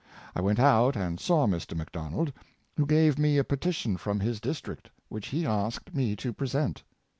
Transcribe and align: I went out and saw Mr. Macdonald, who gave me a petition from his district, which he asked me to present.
I 0.35 0.41
went 0.41 0.59
out 0.59 0.95
and 0.95 1.19
saw 1.19 1.45
Mr. 1.45 1.77
Macdonald, 1.77 2.33
who 2.75 2.87
gave 2.87 3.19
me 3.19 3.37
a 3.37 3.43
petition 3.43 3.97
from 3.97 4.19
his 4.19 4.41
district, 4.41 4.89
which 5.09 5.27
he 5.27 5.45
asked 5.45 5.93
me 5.93 6.15
to 6.15 6.33
present. 6.33 6.81